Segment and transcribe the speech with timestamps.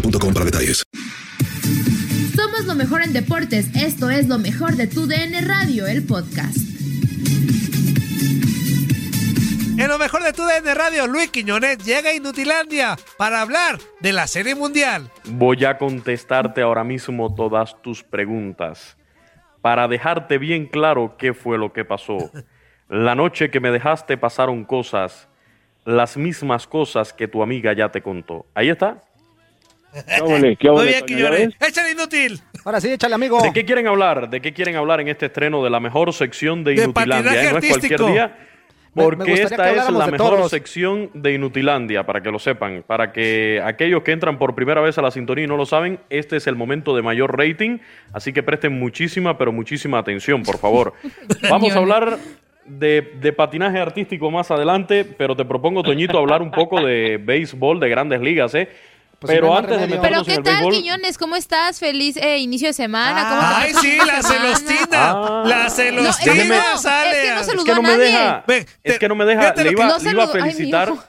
[0.00, 0.84] boostmobile.com para detalles.
[2.34, 3.74] Somos lo mejor en deportes.
[3.74, 6.56] Esto es lo mejor de tu DN Radio, el podcast.
[9.78, 14.12] En lo mejor de tu DN Radio, Luis Quiñones llega a Inutilandia para hablar de
[14.12, 15.10] la Serie Mundial.
[15.24, 18.96] Voy a contestarte ahora mismo todas tus preguntas
[19.60, 22.30] para dejarte bien claro qué fue lo que pasó.
[22.88, 25.28] La noche que me dejaste pasaron cosas,
[25.84, 28.46] las mismas cosas que tu amiga ya te contó.
[28.54, 29.02] Ahí está.
[30.24, 31.54] Muy bien, Quiñones.
[31.60, 32.40] Échale inútil.
[32.64, 33.40] Ahora sí, échale, amigo.
[33.42, 34.28] ¿De qué quieren hablar?
[34.28, 37.32] ¿De qué quieren hablar en este estreno de la mejor sección de De Inutilandia?
[37.42, 37.52] eh?
[37.52, 38.36] No es cualquier día.
[38.94, 42.82] Me- me Porque esta es la mejor sección de Inutilandia, para que lo sepan.
[42.86, 46.00] Para que aquellos que entran por primera vez a la sintonía y no lo saben,
[46.08, 47.78] este es el momento de mayor rating.
[48.14, 50.94] Así que presten muchísima, pero muchísima atención, por favor.
[51.50, 52.16] Vamos a hablar
[52.64, 57.78] de, de patinaje artístico más adelante, pero te propongo, Toñito, hablar un poco de béisbol,
[57.80, 58.68] de grandes ligas, ¿eh?
[59.26, 59.98] Pues pero no antes de.
[59.98, 60.72] Pero ¿qué tal, béisbol...
[60.72, 61.18] Quiñones?
[61.18, 61.78] ¿Cómo estás?
[61.78, 63.28] Feliz eh, inicio de semana.
[63.28, 64.86] ¿Cómo te Ay, sí, la celostina.
[64.92, 65.42] Ah.
[65.46, 67.10] La que celostina no, sale.
[67.10, 68.04] es que no saludó Es que no a me nadie.
[68.04, 68.44] deja.
[68.46, 69.54] Ve, es que no me deja.
[69.54, 70.26] Le iba, que- No iba a.
[70.26, 70.90] Ay, felicitar.
[70.90, 71.04] mijo.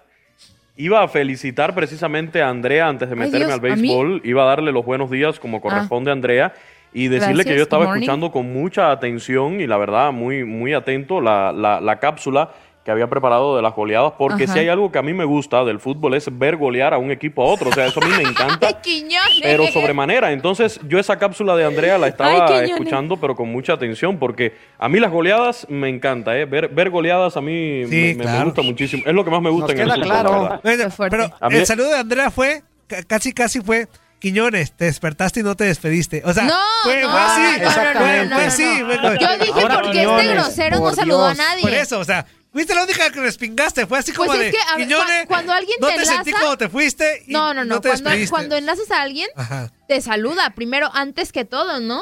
[0.79, 4.21] Iba a felicitar precisamente a Andrea antes de Ay, meterme Dios, al béisbol.
[4.23, 6.53] Iba a darle los buenos días como corresponde a Andrea.
[6.93, 10.73] Y decirle que Gracias, yo estaba escuchando con mucha atención y la verdad muy, muy
[10.73, 12.51] atento la, la- la cápsula
[12.87, 14.13] que había preparado de las goleadas.
[14.17, 14.53] Porque Ajá.
[14.53, 17.11] si hay algo que a mí me gusta del fútbol es ver golear a un
[17.11, 17.69] equipo a otro.
[17.69, 18.71] O sea, eso a mí me encanta.
[18.81, 19.39] Quiñones.
[19.41, 20.31] Pero sobremanera.
[20.31, 24.55] Entonces, yo esa cápsula de Andrea la estaba Ay, escuchando, pero con mucha atención, porque
[24.79, 26.45] a mí las goleadas me encanta, ¿eh?
[26.45, 29.03] Ver, ver goleadas a mí Sí, me, gusta muchísimo.
[29.05, 31.39] Es lo que más me gusta Nos en el queda fútbol, claro.
[31.41, 35.55] pero el saludo de Andrea fue, ca- casi casi fue, Quiñones, te despertaste y no
[35.55, 36.23] te despediste.
[36.25, 37.41] O sea, No, fue, no, fue así.
[37.41, 38.79] no, no, no, Fue- no, fue no, así,
[39.21, 41.61] Yo dije Ahora, porque este grosero no saludó a nadie.
[41.61, 42.25] Por eso, o sea,
[42.57, 43.85] fuiste la única que respingaste.
[43.85, 46.41] Fue así Pues como es de, que, cua- cuando alguien no te te sentí enlaza-
[46.43, 47.81] como te fuiste y No, no, no.
[47.81, 49.71] te cuando, cuando enlazas a alguien, Ajá.
[49.87, 52.01] te saluda primero, antes que todo, ¿no?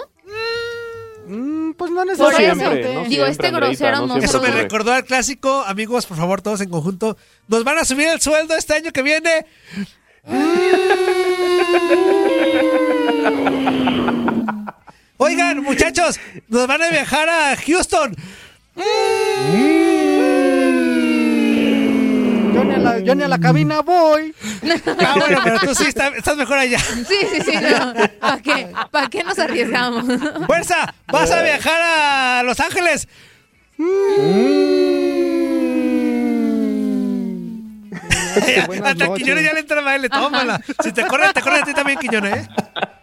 [1.27, 2.81] Mm, pues no Por necesariamente.
[2.81, 2.93] eso.
[2.93, 6.16] no Digo, siempre, este Andreita, grosero no no, Eso me recordó al clásico, amigos, por
[6.17, 7.17] favor, todos en conjunto.
[7.47, 9.45] Nos van a subir el sueldo este año que viene.
[15.17, 16.19] Oigan, muchachos,
[16.49, 18.16] nos van a viajar a Houston.
[22.53, 24.34] Yo ni, a la, yo ni a la cabina voy.
[24.99, 26.79] Ah, bueno, pero tú sí está- estás mejor allá.
[26.79, 27.53] Sí, sí, sí.
[27.58, 27.93] No.
[28.20, 28.67] ¿Para qué?
[28.91, 30.05] ¿Para qué nos arriesgamos?
[30.46, 33.08] Fuerza, vas a viajar a Los Ángeles.
[38.67, 39.14] Buenas Hasta.
[39.14, 40.61] Quiñones ya le entra baile, tómala.
[40.84, 42.49] Si te corren, te corren a ti también, Quiñones, ¿eh?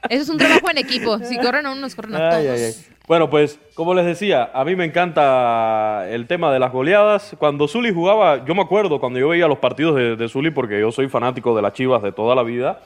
[0.08, 1.19] Eso es un trabajo en equipo.
[1.26, 2.35] Si corren a uno, nos corren a todos.
[2.35, 2.75] Ay, ay, ay.
[3.08, 7.34] Bueno, pues, como les decía, a mí me encanta el tema de las goleadas.
[7.38, 10.78] Cuando Zully jugaba, yo me acuerdo cuando yo veía los partidos de, de Zully, porque
[10.81, 12.81] yo soy fanático de las chivas de toda la vida.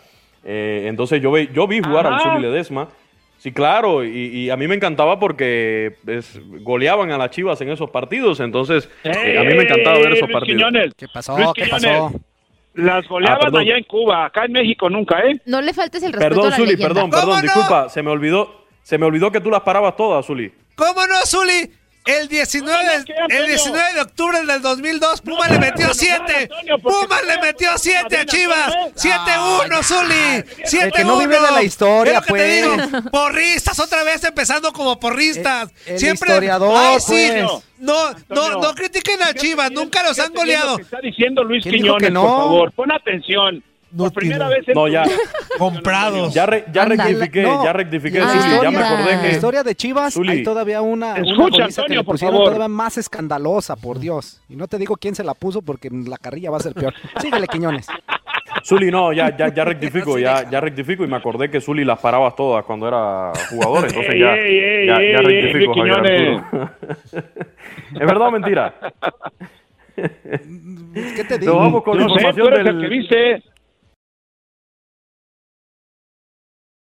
[0.44, 2.30] Eh, entonces yo vi, yo vi jugar al Ajá.
[2.34, 2.88] Zuli Ledesma.
[3.38, 7.68] Sí, claro, y, y a mí me encantaba porque pues, goleaban a las Chivas en
[7.68, 10.58] esos partidos, entonces eh, a mí me encantaba ver esos Luis partidos.
[10.62, 11.36] Quiñones, ¿Qué pasó?
[11.36, 12.20] Luis ¿Qué Quiñones, pasó?
[12.74, 15.38] Las Ah, goleaban allá en Cuba, acá en México nunca, ¿eh?
[15.44, 16.88] No le faltes el respeto Perdón, a la Zuli, leyenda.
[16.94, 17.42] perdón, ¿Cómo perdón, no?
[17.42, 18.55] disculpa, se me olvidó,
[18.86, 20.52] se me olvidó que tú las parabas todas, Zuli.
[20.76, 21.72] ¿Cómo no, Zuli?
[22.04, 23.42] El 19, No, no, de, ¿qué, Antonio?
[23.42, 26.22] el 19 de octubre del 2002, Puma le metió 7.
[26.22, 28.68] Antonio, porque Pumas le metió 7 a Chivas.
[28.76, 29.02] ¿no ves?
[29.02, 30.44] 7-1, Zuli.
[30.64, 30.92] 7-1.
[30.92, 32.90] que no vive de la historia, Es lo que te pues.
[32.92, 33.10] digo.
[33.10, 35.68] Porristas, otra vez empezando como porristas.
[35.84, 36.28] El- el Siempre.
[36.30, 37.06] historiador, Ay, sí.
[37.08, 37.42] pues.
[37.42, 39.72] No, no, Antonio, no critiquen a Chivas.
[39.72, 40.70] Nunca los han goleado.
[40.72, 42.22] lo que está diciendo Luis ¿Quién dijo Quiñones, que no?
[42.22, 43.64] por favor, pon atención.
[43.96, 45.04] No Por primera vez en No, tu ya.
[45.58, 46.34] Comprados.
[46.34, 47.04] Ya, re- ya Anda.
[47.04, 47.64] rectifiqué, No.
[47.64, 49.30] ya rectifiqué, La Zuli, ya me historia- acordé La que...
[49.30, 50.32] historia de Chivas, Zuli.
[50.32, 52.46] hay todavía una, una Escucha, que Antonio, le por pusieron favor.
[52.52, 54.42] todavía más escandalosa, por Dios.
[54.50, 56.92] Y no te digo quién se la puso porque la carrilla va a ser peor.
[57.22, 57.86] Síguele, Quiñones.
[58.64, 61.98] Zuli, no, ya, ya, ya rectifico, ya, ya rectifico y me acordé que Zuli las
[61.98, 65.74] parabas todas cuando era jugador, entonces Ey, ya, ey, ey, ya, ey, ya ey, rectifico,
[65.74, 65.94] Javier.
[66.52, 66.70] Arturo.
[67.94, 68.74] ¿Es verdad o mentira?
[69.96, 71.56] ¿Qué te Nos digo?
[71.56, 73.42] vamos con la sé, información el que.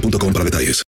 [0.00, 0.82] para detalles.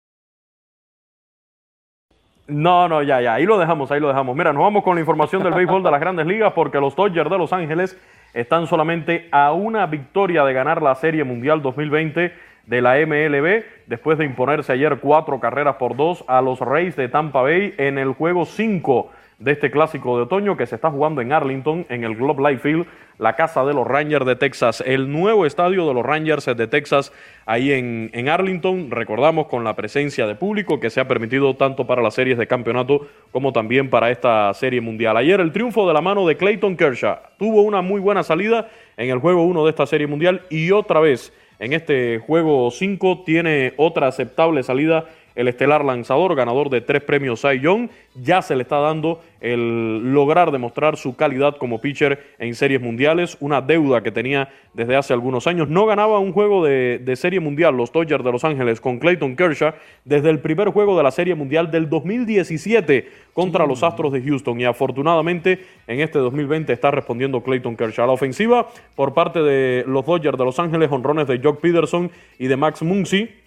[2.47, 4.35] No, no, ya, ya, ahí lo dejamos, ahí lo dejamos.
[4.35, 7.29] Mira, nos vamos con la información del béisbol de las grandes ligas porque los Dodgers
[7.29, 7.97] de Los Ángeles
[8.33, 12.33] están solamente a una victoria de ganar la Serie Mundial 2020
[12.65, 17.09] de la MLB después de imponerse ayer cuatro carreras por dos a los Rays de
[17.09, 19.11] Tampa Bay en el juego 5
[19.43, 22.61] de este clásico de otoño que se está jugando en Arlington, en el Globe Life
[22.61, 22.85] Field,
[23.17, 27.11] la casa de los Rangers de Texas, el nuevo estadio de los Rangers de Texas,
[27.45, 31.85] ahí en, en Arlington, recordamos con la presencia de público que se ha permitido tanto
[31.85, 35.17] para las series de campeonato como también para esta serie mundial.
[35.17, 37.17] Ayer el triunfo de la mano de Clayton Kershaw.
[37.37, 41.01] Tuvo una muy buena salida en el juego 1 de esta serie mundial y otra
[41.01, 45.05] vez en este juego 5 tiene otra aceptable salida
[45.35, 50.13] el estelar lanzador, ganador de tres premios Cy Young, ya se le está dando el
[50.13, 55.13] lograr demostrar su calidad como pitcher en series mundiales, una deuda que tenía desde hace
[55.13, 55.67] algunos años.
[55.67, 59.35] No ganaba un juego de, de serie mundial los Dodgers de Los Ángeles con Clayton
[59.35, 59.73] Kershaw
[60.05, 64.61] desde el primer juego de la serie mundial del 2017 contra los Astros de Houston
[64.61, 68.07] y afortunadamente en este 2020 está respondiendo Clayton Kershaw.
[68.07, 72.09] La ofensiva por parte de los Dodgers de Los Ángeles, honrones de Jock Peterson
[72.39, 73.42] y de Max Muncy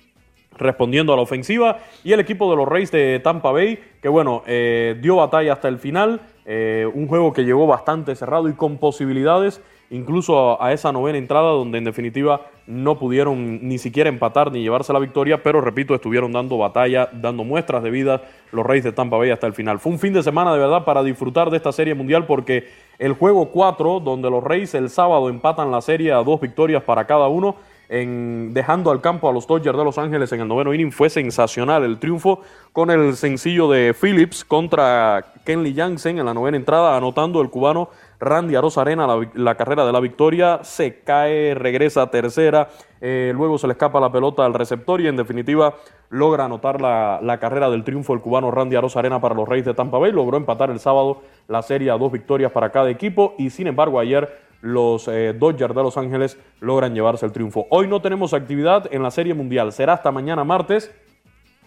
[0.58, 1.78] respondiendo a la ofensiva.
[2.04, 5.68] Y el equipo de los Rays de Tampa Bay que bueno eh, dio batalla hasta
[5.68, 6.20] el final.
[6.44, 9.60] Eh, un juego que llegó bastante cerrado y con posibilidades
[9.90, 14.62] incluso a, a, esa novena entrada donde en definitiva no pudieron ni siquiera empatar ni
[14.62, 15.42] llevarse la victoria.
[15.42, 19.46] Pero repito estuvieron dando batalla dando muestras de vida los Rays de Tampa Bay hasta
[19.46, 19.78] el final.
[19.80, 22.68] Fue un fin de semana de verdad para disfrutar de esta serie mundial porque
[22.98, 27.06] el juego 4 donde los Rays el sábado empatan la serie a dos victorias para
[27.06, 27.56] cada uno
[27.88, 30.92] en dejando al campo a los Dodgers de Los Ángeles en el noveno inning.
[30.92, 32.40] Fue sensacional el triunfo
[32.72, 37.88] con el sencillo de Phillips contra Kenley Jansen en la novena entrada, anotando el cubano
[38.18, 40.60] Randy Arozarena la, la carrera de la victoria.
[40.62, 42.68] Se cae, regresa a tercera,
[43.00, 45.74] eh, luego se le escapa la pelota al receptor y en definitiva
[46.10, 49.74] logra anotar la, la carrera del triunfo el cubano Randy Arozarena para los Reyes de
[49.74, 50.12] Tampa Bay.
[50.12, 54.00] Logró empatar el sábado la serie a dos victorias para cada equipo y sin embargo
[54.00, 57.66] ayer los eh, Dodgers de Los Ángeles logran llevarse el triunfo.
[57.70, 60.92] Hoy no tenemos actividad en la Serie Mundial, será hasta mañana martes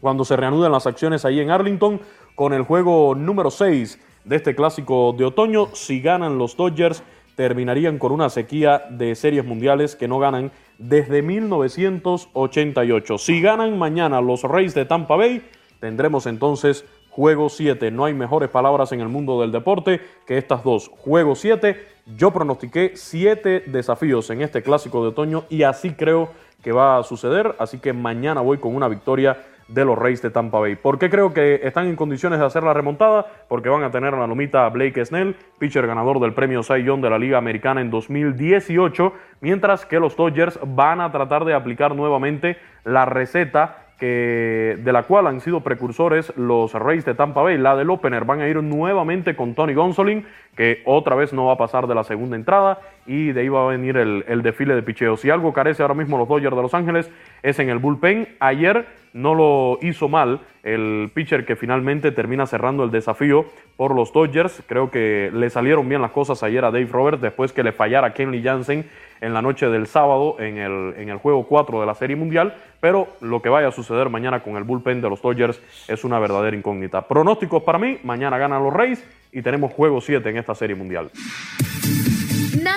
[0.02, 2.00] cuando se reanuden las acciones ahí en Arlington
[2.36, 5.68] con el juego número 6 de este clásico de otoño.
[5.74, 7.04] Si ganan los Dodgers,
[7.36, 13.18] terminarían con una sequía de series mundiales que no ganan desde 1988.
[13.18, 15.42] Si ganan mañana los Rays de Tampa Bay,
[15.80, 16.86] tendremos entonces
[17.20, 17.92] juego 7.
[17.92, 20.88] No hay mejores palabras en el mundo del deporte que estas dos.
[20.88, 21.76] Juego 7.
[22.16, 26.30] Yo pronostiqué 7 desafíos en este clásico de otoño y así creo
[26.64, 27.56] que va a suceder.
[27.60, 29.36] Así que mañana voy con una victoria
[29.68, 30.78] de los Rays de Tampa Bay.
[30.78, 33.26] ¿Por qué creo que están en condiciones de hacer la remontada?
[33.50, 36.86] Porque van a tener a la lomita a Blake Snell, pitcher ganador del premio Cy
[36.86, 39.12] Young de la Liga Americana en 2018,
[39.42, 45.04] mientras que los Dodgers van a tratar de aplicar nuevamente la receta que, de la
[45.04, 47.58] cual han sido precursores los Rays de Tampa Bay.
[47.58, 50.26] La del opener van a ir nuevamente con Tony Gonsolin,
[50.56, 53.66] que otra vez no va a pasar de la segunda entrada y de ahí va
[53.66, 55.18] a venir el, el desfile de picheo.
[55.18, 57.12] Si algo carece ahora mismo los Dodgers de Los Ángeles
[57.44, 58.28] es en el bullpen.
[58.40, 63.46] Ayer no lo hizo mal el pitcher que finalmente termina cerrando el desafío
[63.78, 64.62] por los Dodgers.
[64.68, 68.14] Creo que le salieron bien las cosas ayer a Dave Roberts después que le fallara
[68.14, 68.86] Kenley Jansen
[69.22, 72.56] en la noche del sábado en el, en el juego 4 de la Serie Mundial.
[72.80, 76.20] Pero lo que vaya a suceder mañana con el bullpen de los Dodgers es una
[76.20, 77.08] verdadera incógnita.
[77.08, 81.10] Pronósticos para mí, mañana ganan los Rays y tenemos juego 7 en esta Serie Mundial.